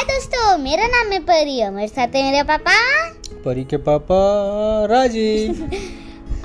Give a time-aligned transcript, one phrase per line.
[0.00, 2.74] हाय दोस्तों मेरा नाम है परी और मेरे साथ है मेरे पापा।
[3.44, 4.16] परी के पापा
[4.90, 5.70] राजीव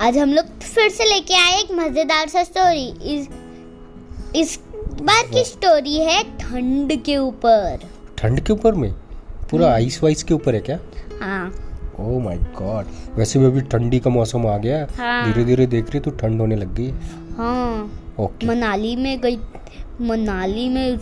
[0.06, 2.84] आज हम लोग फिर से लेके आए एक मज़ेदार सा स्टोरी
[3.14, 3.28] इस
[4.36, 4.58] इस
[5.02, 7.88] बार की स्टोरी है ठंड के ऊपर।
[8.18, 8.92] ठंड के ऊपर में?
[9.50, 10.78] पूरा आइस वाइस के ऊपर है क्या?
[11.22, 11.46] हाँ।
[12.00, 12.86] ओह माय गॉड
[13.18, 16.10] वैसे भी अभी ठंडी का मौसम आ गया है। हाँ। धीरे धीरे देख रही तो
[16.10, 16.90] ठंड होने लग गई।
[17.38, 19.38] हाँ। ओके मनाली में गई
[20.00, 20.98] मनाली में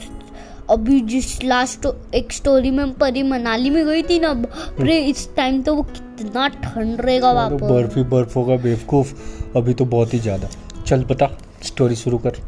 [0.70, 5.62] अभी जिस लास्ट एक स्टोरी में परी मनाली में गई थी ना अरे इस टाइम
[5.62, 9.12] तो वो कितना ठंड रहेगा वहाँ पर बर्फ़ ही बर्फ़ होगा बेवकूफ़।
[9.56, 10.48] अभी तो बहुत ही ज़्यादा।
[10.82, 11.30] चल बता
[11.62, 12.40] स्टोरी शुरू कर।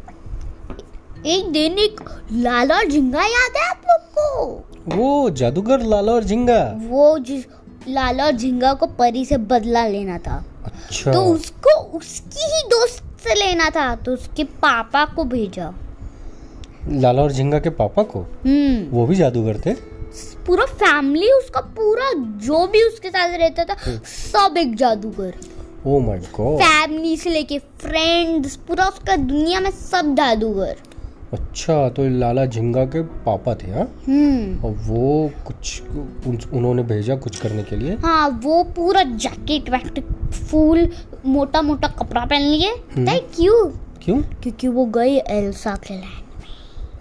[1.25, 2.01] एक दिन एक
[2.33, 4.95] लाला और झिंगा याद है आप लोग को?
[4.95, 7.45] वो जादूगर लाला और झिंगा। वो जिस
[7.87, 13.03] लाला और झिंगा को परी से बदला लेना था। अच्छा। तो उसको उसकी ही दोस्त
[13.23, 15.73] से लेना था तो उसके पापा को भेजा।
[16.89, 18.19] लाला और झिंगा के पापा को?
[18.45, 19.73] हम्म। वो भी जादूगर थे?
[20.47, 22.11] पूरा फैमिली उसका पूरा
[22.45, 23.75] जो भी उसके साथ रहता था
[24.07, 25.33] सब एक जादूगर।
[25.87, 30.75] ओह माय गॉड फैमिली से लेके फ्रेंड्स पूरा उसका दुनिया में सब जादूगर।
[31.33, 33.83] अच्छा तो लाला झिंगा के पापा थे हाँ?
[34.07, 35.81] हम्म। और वो कुछ
[36.27, 37.95] उन, उन्होंने भेजा कुछ करने के लिए?
[37.95, 40.87] हाँ वो पूरा जैकेट वैकेट फूल
[41.25, 42.75] मोटा मोटा कपड़ा पहन लिए।
[43.35, 43.69] क्यों
[44.03, 44.21] क्यों?
[44.43, 46.26] क्योंकि वो गई एल्सा के लैंड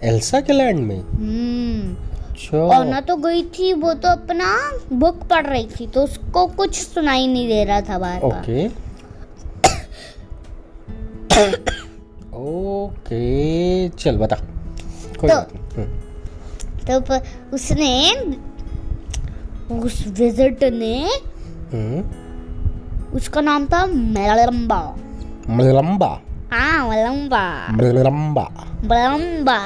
[0.05, 1.01] एल्सा के लैंड में?
[1.01, 1.95] हम्म।
[2.31, 4.47] अच्छा। ओना तो गई थी वो तो अपना
[4.93, 8.67] बुक पढ़ रही थी तो उसको कुछ सुनाई नहीं दे रहा था बार ओके
[12.35, 14.37] ओके चल बता।
[15.21, 17.19] कोई तो- हम्म, तो
[17.55, 17.91] उसने
[19.81, 20.95] उस विज़िट ने
[21.73, 22.03] हम्म।
[23.17, 24.81] उसका नाम था मेलम्बा
[25.49, 26.21] मलम्बा
[26.57, 27.45] हाँ मलम्बा
[27.79, 28.45] मलम्बा
[28.91, 29.57] मलम्बा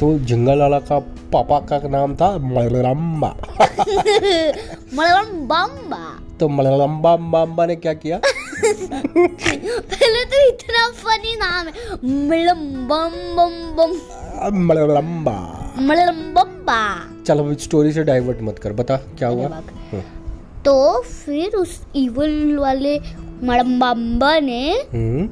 [0.00, 0.98] तो झिंगा लाला का
[1.32, 3.30] पापा का नाम था मलम्बा
[4.98, 6.00] मलम्बा
[6.40, 8.18] तो मलम्बा माम्बा ने क्या किया?
[8.58, 11.72] पहले तो इतना फनी नाम है।
[12.28, 13.92] मलम्बम बम बम
[14.68, 15.36] मलम्बा
[15.88, 16.80] मलम्बा
[17.26, 19.46] चल अब स्टोरी से डाइवर्ट मत कर बता क्या हुआ?
[19.46, 20.00] हम्म,
[20.64, 22.98] तो फिर उस इवल वाले
[23.48, 24.62] मड़म्बा ने
[24.94, 25.28] हम्म।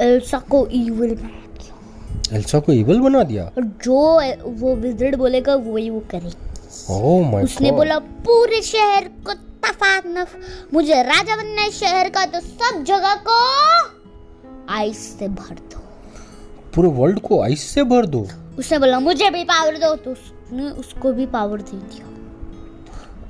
[0.00, 1.16] एल्सा को इवल
[2.32, 3.50] एल्सा को इवल बना दिया?
[3.58, 6.32] जो वो विज़िट बोलेगा वही वो करे।
[6.90, 9.32] ओह माय उसने बोला पूरे शहर को
[9.64, 10.36] तफात नफ
[10.74, 13.38] मुझे राजा बनना है शहर का तो सब जगह को
[14.70, 15.80] आइस से भर दो।
[16.74, 18.26] पूरे वर्ल्ड को आइस से भर दो?
[18.58, 22.06] उसने बोला मुझे भी पावर दो। तो उसने उसको भी पावर दे दिया।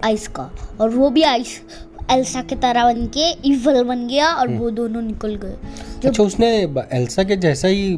[0.04, 0.50] आइस का।
[0.80, 1.60] और वो भी आइस
[2.10, 5.56] एल्सा की तरह बन के इवल बन गया और वो दोनों निकल गए।
[6.04, 6.48] अच्छा उसने
[6.92, 7.94] एल्सा के जैसा ही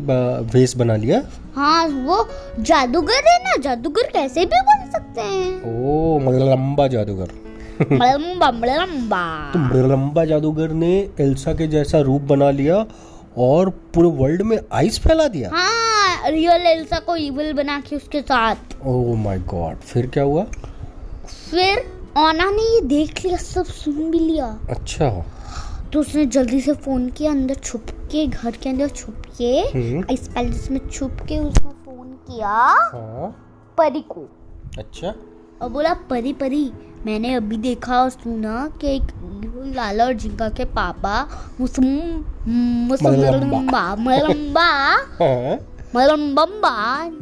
[0.54, 1.22] वेश बना लिया?
[1.54, 2.26] हाँ वो
[2.60, 3.56] जादूगर है ना?
[3.62, 7.38] जादूगर कैसे भी बन सकते हैं। ओ मलम्बा जादूगर।
[7.92, 9.22] मलम्बा मलम्बा
[9.52, 12.84] तो मलम्बा जादूगर ने एल्सा के जैसा रूप बना लिया
[13.38, 18.20] और पूरे वर्ल्ड में आइस फैला दिया। हाँ रियल एल्सा को इवल बना के उसके
[18.22, 20.42] साथ। ओह माय गॉड फिर क्या हुआ?
[21.50, 21.82] फिर
[22.18, 25.08] ओना ने ये देख लिया सब सुन भी लिया। अच्छा।
[25.92, 30.02] तो उसने जल्दी से फ़ोन किया अंदर छुप के घर के अंदर छुप के हम्म।
[30.10, 33.30] आइस पैलेस में छुप के उसने फ़ोन किया हाँ।
[33.78, 34.26] परी को।
[34.78, 35.14] अच्छा।
[35.62, 36.64] और बोला परी परी
[37.06, 39.12] मैंने अभी देखा और सुना कि एक
[39.76, 41.14] लाला और जिंका के पापा
[41.60, 41.84] मुसम
[42.88, 44.66] मुसमरम्बा मलम्बा
[45.20, 45.58] हाँ।
[45.94, 46.72] मलम्बम्बा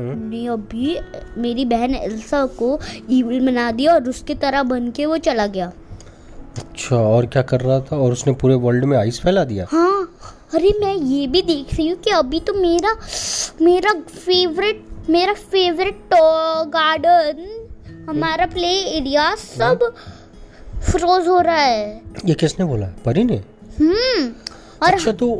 [0.00, 0.96] ने अभी
[1.38, 2.78] मेरी बहन एल्सा को
[3.10, 5.72] इविल बना दिया और उसकी तरह बन के वो चला गया।
[6.58, 7.96] अच्छा और क्या कर रहा था?
[7.96, 9.66] और उसने पूरे वर्ल्ड में आइस फैला दिया?
[9.70, 10.08] हाँ।
[10.54, 12.94] अरे मैं ये भी देख रही हूँ कि अभी तो मेरा
[13.62, 15.98] मेरा फेवरेट मेरा फेवरेट
[16.74, 17.46] गार्डन
[18.08, 19.92] हमारा प्ले एरिया सब
[20.82, 22.86] फ्रोज हो रहा है। ये किसने बोला?
[23.04, 23.36] परी ने?
[23.80, 24.28] हम्म।
[24.82, 25.34] और अच्छा तो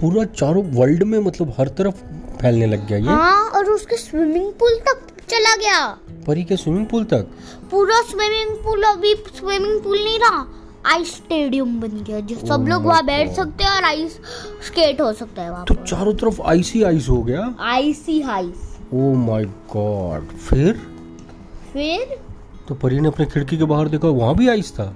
[0.00, 2.02] पूरा चारों वर्ल्ड में मतलब हर तरफ़
[2.40, 5.86] फैलने लग गया ये। हाँ और उसके स्विमिंग पूल तक चला गया।
[6.26, 7.26] परी के स्विमिंग पूल तक?
[7.70, 10.46] पूरा स्विमिंग पूल अभी स्विमिंग पूल नहीं रहा
[10.86, 14.12] आइस स्टेडियम बन गया जो सब Oh लोग वहाँ बैठ सकते हैं और आइस
[14.66, 17.54] स्केट हो सकता है वहाँ तो चारों तरफ़ आइस ही आइस हो गया?
[17.60, 20.80] आइस ही आइस ओ माय गॉड फिर?
[21.72, 22.18] फिर?
[22.68, 24.94] तो परी ने अपने खिड़की के बाहर देखा वहाँ भी आइस था?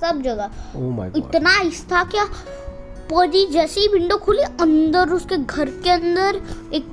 [0.00, 2.24] सब जगह। गॉड इतना आइस था क्या?
[3.12, 6.40] परी जैसे ही विंडो खुली अंदर उसके घर के अंदर
[6.74, 6.86] एक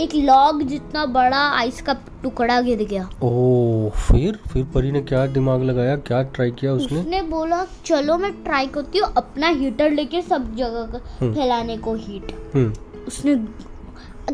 [0.00, 1.92] एक लॉग जितना बड़ा आइस का
[2.22, 7.00] टुकड़ा गिर गया। ओ फिर फिर परी ने क्या दिमाग लगाया क्या ट्राई किया उसने?
[7.00, 11.94] उसने बोला चलो मैं ट्राई करती हूँ अपना हीटर लेके सब जगह हम्म। फैलाने को
[11.94, 12.72] हीट हम्म।
[13.08, 13.34] उसने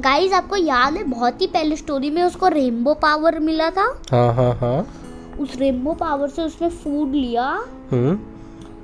[0.00, 4.02] गाइस आपको याद है बहुत ही पहले स्टोरी में उसको रेनबो पावर मिला था?
[4.10, 4.78] हाँ हाँ हाँ।
[5.40, 7.46] उस रेनबो पावर से उसने फ़ूड लिया।
[7.90, 8.18] हम्म।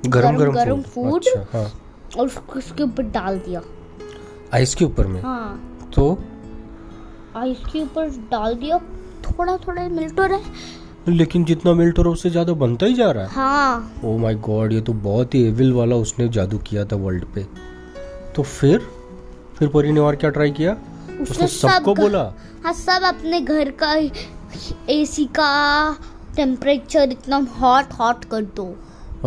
[0.09, 1.71] गरम- गरम गरम गरम फ़ूड अच्छा हाँ।
[2.19, 3.61] और उसको उसके ऊपर डाल दिया।
[4.53, 5.21] आइस के ऊपर में?
[5.21, 6.19] हाँ। तो?
[7.35, 8.77] आइस के ऊपर डाल दिया।
[9.21, 10.77] थोड़ा थोड़ा मिल्ट हो रहा। है
[11.09, 14.17] लेकिन जितना मेल्ट हो रहा है उससे ज़्यादा बनता ही जा रहा है। हाँ। ओ
[14.17, 17.47] माय गॉड ये तो बहुत ही एविल वाला उसने जादू किया था वर्ल्ड पे।
[18.35, 18.87] तो फिर?
[19.59, 20.77] फिर परी ने और क्या ट्राई किया?
[21.21, 22.33] उसने सब सबको घ- बोला।
[22.63, 23.95] हाँ सब अपने घर का
[24.89, 25.95] एसी का
[26.35, 28.75] टेम्परेचर इतना हॉट हॉट कर दो।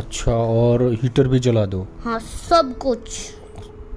[0.00, 2.98] अच्छा और हीटर भी जला दो। हाँ सब कुछ।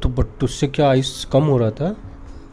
[0.03, 1.89] तो बट उससे क्या आइस कम हो रहा था?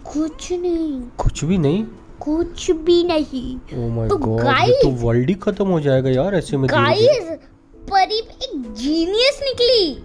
[0.05, 1.85] कुछ नहीं। कुछ भी नहीं?
[2.21, 6.11] कुछ भी नहीं। ओ माय तो गॉड ये guys- तो वर्ल्ड ही खत्म हो जाएगा
[6.11, 7.39] यार ऐसे में। गाइस
[7.77, 10.05] परी एक जीनियस निकली।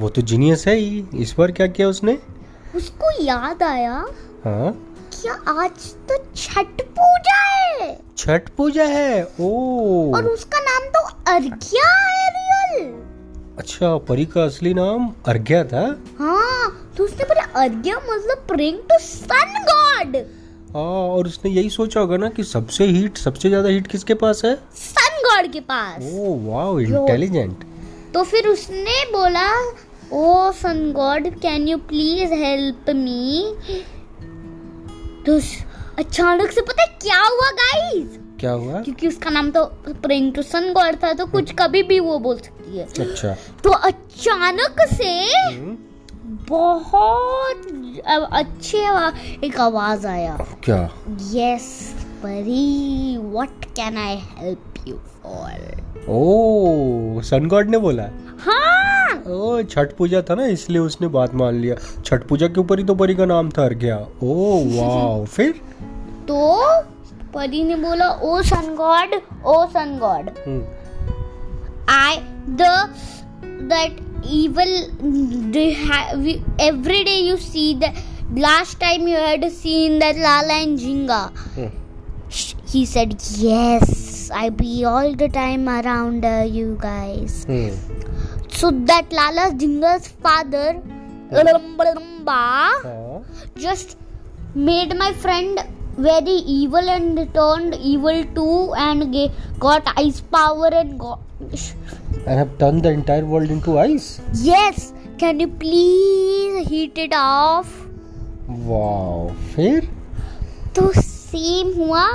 [0.00, 2.18] वो तो जीनियस है ही। इस बार क्या किया उसने?
[2.76, 4.06] उसको याद आया
[4.44, 4.88] हाँ?
[5.22, 9.24] क्या आज तो छठ पूजा है। छठ पूजा है?
[9.40, 11.00] ओ और उसका नाम तो
[11.32, 12.41] अर्घ्या है
[13.58, 15.84] अच्छा परी का असली नाम अर्घ्या था?
[16.18, 20.16] हाँ तो उसने बोला अर्घ्या मतलब प्रेइंग टू सन गॉड
[20.76, 24.42] हाँ और उसने यही सोचा होगा ना कि सबसे हीट सबसे ज़्यादा हीट किसके पास
[24.44, 24.54] है?
[24.74, 27.64] सन गॉड के पास। ओ वाओ इंटेलिजेंट
[28.14, 29.48] तो फिर उसने बोला
[30.12, 33.54] ओ sun god can you please help me
[35.26, 35.38] तो
[35.98, 38.80] अचानक से पता है क्या हुआ गाइस क्या हुआ?
[38.80, 39.64] क्योंकि उसका नाम तो
[40.32, 40.42] टू
[40.72, 45.76] गॉड था तो कुछ कभी भी वो बोल सकती है। अच्छा। तो अचानक से हम्म,
[46.48, 47.62] बहुत
[48.32, 48.78] अच्छे
[49.46, 50.82] एक आवाज़ आया। क्या?
[51.34, 58.08] Yes Pari what can I help you for oh sun god ने बोला?
[58.46, 62.78] हाँ। ओ छठ पूजा था ना इसलिए उसने बात मान लिया। छठ पूजा के ऊपर
[62.78, 64.34] ही तो परी का नाम था अर्घ्या ओ
[64.76, 65.52] वाओ फिर?
[66.30, 66.40] तो
[67.34, 69.14] परी ने बोला ओ sun god
[69.46, 70.62] oh sun god hmm,
[71.92, 72.22] I
[72.58, 72.72] the
[73.70, 73.96] that
[74.34, 74.70] evil
[76.66, 77.96] every day you see that
[78.44, 81.18] last time you had seen that Lala and Jinga.
[81.56, 81.70] Hmm,
[82.74, 84.30] He said yes.
[84.42, 87.34] I be all the time around uh, you guys.
[87.50, 87.74] Hmm,
[88.60, 90.70] So that Lala Jinga's father
[91.32, 92.40] Ramba,
[92.86, 93.24] हाँ,
[93.66, 93.96] just
[94.70, 95.60] made my friend
[95.98, 99.14] very evil and turned evil too and
[99.58, 105.40] got ice power and got and have turned the entire world into ice Yes, can
[105.40, 107.78] you please heat it off?
[108.48, 109.88] Wow फिर
[110.76, 112.06] तो same हुआ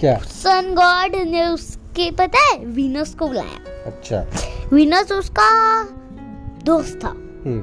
[0.00, 4.24] क्या सन god ने उसके पता है Venus को बुलाया अच्छा
[4.72, 5.48] वीनस उसका
[6.64, 7.60] दोस्त था हम्म,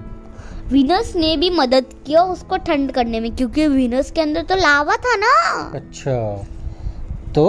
[0.72, 4.96] वीनस ने भी मदद किया उसको ठंड करने में क्योंकि वीनस के अंदर तो लावा
[4.98, 5.34] था ना।
[5.76, 6.18] अच्छा।
[7.36, 7.46] तो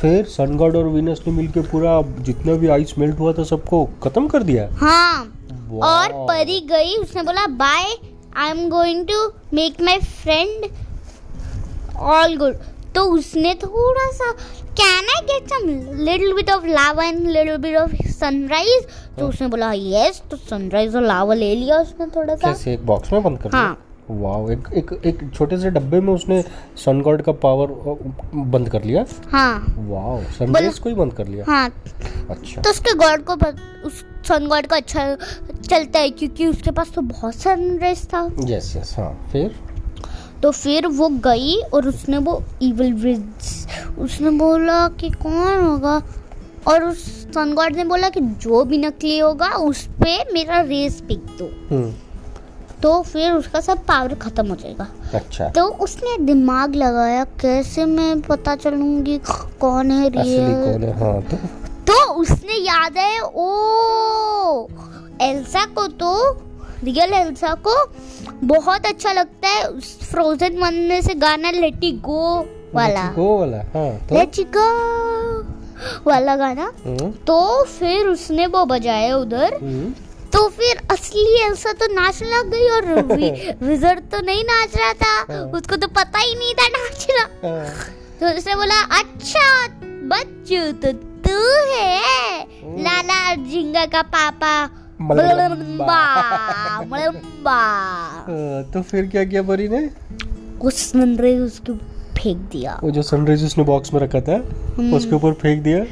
[0.00, 3.84] फिर सन गॉड और वीनस ने मिलके पूरा जितना भी आइस मेल्ट हुआ था सबको
[4.02, 4.68] खत्म कर दिया?
[4.72, 5.24] हाँ।
[5.82, 7.84] और परी गई उसने बोला bye
[8.36, 10.64] I am going to make my friend
[11.96, 12.56] all good
[12.94, 14.32] तो उसने थोड़ा सा
[14.80, 15.68] can I get some
[16.04, 18.86] little bit of lava and little bit of sunrise
[19.18, 22.52] तो उसने बोला यस तो सनराइज और लावा ले लिया उसने थोड़ा सा.
[22.52, 22.72] कैसे?
[22.74, 23.78] एक बॉक्स में बंद कर हाँ।
[24.10, 26.40] वाओ एक एक एक छोटे से डब्बे में उसने
[26.84, 27.68] सन गॉड का पावर
[28.34, 29.04] बंद कर लिया?
[29.32, 31.44] हाँ। वाओ सनराइज को ही बंद कर लिया?
[31.48, 31.68] हाँ।
[32.30, 33.34] अच्छा। तो उसके गॉड को
[33.86, 35.14] उस सन गॉड का अच्छा
[35.68, 39.54] चलता है क्योंकि उसके पास तो बहुत सनराइज था। यस यस हाँ। फिर?
[40.42, 43.66] तो फिर वो गई और उसने वो इविल ब्रिज
[43.98, 46.02] उसने बोला कि कौन होगा?
[46.66, 51.00] और उस सन गॉड ने बोला कि जो भी नकली होगा उस पर मेरा रेस
[51.00, 51.92] पिक दो। हम्म।
[52.82, 58.20] तो फिर उसका सब पावर खत्म हो जाएगा। अच्छा। तो उसने दिमाग लगाया कैसे मैं
[58.20, 59.18] पता चलूँगी
[59.60, 60.98] कौन है असली रियल कौन है?
[61.00, 61.36] हाँ तो?
[61.86, 64.68] तो उसने याद है ओ
[65.22, 66.30] एल्सा को तो
[66.84, 67.74] रियल एल्सा को
[68.44, 72.38] बहुत अच्छा लगता है फ्रोजन वन में से गाना लेटी गो
[72.74, 74.14] वाला। गो वाला हाँ तो?
[74.14, 79.90] लेट गो वाला गाना। हम्म, तो फिर उसने वो बजाया उधर। हम्म,
[80.32, 84.92] तो फिर असली एल्सा तो नाचने लग गई और वि- विजर्ड तो नहीं नाच रहा
[84.92, 87.66] था। हाँ। उसको तो पता ही नहीं था नाचना हाँ,
[88.20, 89.66] तो उसने बोला अच्छा
[90.14, 90.92] बच्चू तो
[91.26, 91.38] तू
[91.72, 92.00] है।
[92.82, 94.54] लाला झिंगा का पापा
[98.28, 99.90] हाँ, तो फिर क्या किया परी ने?
[100.60, 101.74] उस सनराइज उसको
[102.18, 104.34] फेंक दिया। वो जो सनराइज उसने बॉक्स में रखा था
[104.78, 105.84] हम्म। उसके ऊपर फेंक दिया?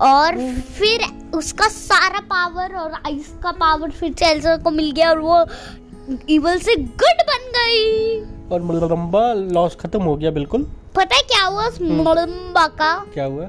[0.00, 1.00] और फिर
[1.34, 5.46] उसका सारा पावर और आइस का पावर फिर से एल्सा को मिल गया और वो
[6.28, 8.20] इवल से गुड बन गई।
[8.52, 10.62] और मलम्बा लॉस खत्म हो गया बिल्कुल।
[10.96, 13.06] पता है क्या हुआ उस। मलम्बा का?
[13.14, 13.44] क्या हुआ?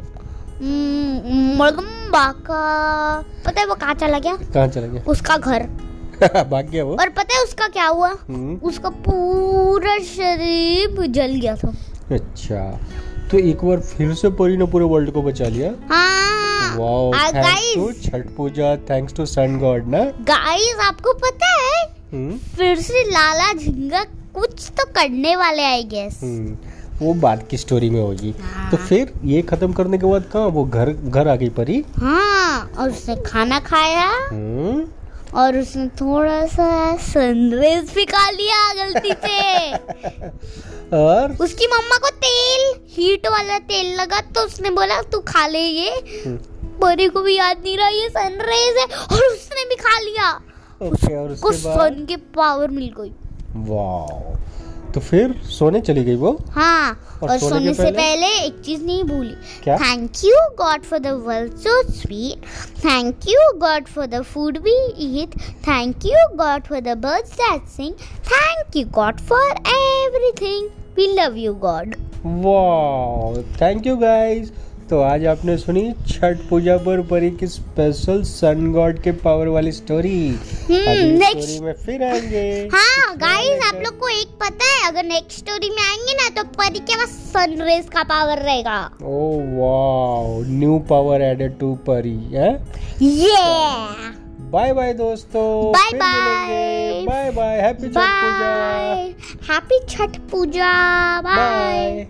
[0.62, 4.36] हम्म, मलम्बा का पता है वो कहाँ चला गया?
[4.36, 5.03] कहाँ चला गया?
[5.08, 5.63] उसका घर।
[6.43, 8.10] भाग गया वो। और पता है उसका क्या हुआ?
[8.29, 11.74] हम्म, उसका पूरा शरीर जल गया था।
[12.12, 12.79] अच्छा।
[13.32, 15.72] तो एक बार फिर से परी ने पूरे वर्ल्ड को बचा लिया?
[15.89, 20.03] हाँ। Wow thanks to Chhath Puja thanks to sun god ना?
[20.03, 21.86] गाइस आपको पता है?
[22.13, 24.03] हम्म, फिर से लाला झिंगा
[24.34, 26.20] कुछ तो करने वाले आई गेस
[27.01, 30.47] वो बात की स्टोरी में होगी। हाँ। तो फिर ये खत्म करने के बाद कहाँ
[30.47, 31.83] वो घर घर आ गई परी?
[31.97, 34.85] हाँ और उसने खाना खाया। हम्म,
[35.39, 39.71] और उसने थोड़ा सा सनराइज भी खा लिया गलती से।
[40.97, 41.35] और?
[41.41, 45.89] उसकी मम्मा को तेल हीट वाला तेल लगा तो उसने बोला तू खा ले ये।
[46.25, 46.38] हम्म,
[46.81, 50.31] परी को भी याद नहीं रहा ये सनराइज है। और उसने भी खा लिया।
[50.81, 51.93] ओके और उसको उसके बाद?
[51.93, 53.12] सन की पावर मिल गई।
[53.55, 54.35] वाओ
[54.93, 56.31] तो फिर सोने चली गई वो?
[56.51, 56.89] हाँ
[57.23, 57.97] और और सोने सोने से पहले?
[57.97, 59.33] पहले एक चीज़ नहीं भूली।
[59.63, 59.77] क्या?
[59.77, 62.45] Thank you god for the world so sweet
[62.85, 64.75] thank you god for the food we
[65.07, 67.93] eat thank you god for the birds that sing
[68.31, 71.95] thank you god for everything we love you god
[72.25, 74.51] wow thank you guys
[74.89, 79.71] तो आज आपने सुनी छठ पूजा पर परी की special sun god के power वाली
[79.71, 85.39] story next- story में फिर आएँगे। हाँ गाइस आप लोग को एक पता अगर नेक्स्ट
[85.39, 89.19] स्टोरी में आएँगे ना तो परी के पास सनरेज का पावर रहेगा। ओ
[89.59, 92.49] wow new power added to Pari है?
[93.01, 93.37] ये
[94.51, 99.53] बाय बाय दोस्तों। Bye bye bye bye happy Chhath Puja.
[99.53, 100.73] Happy Chhath Puja.
[101.21, 102.07] Bye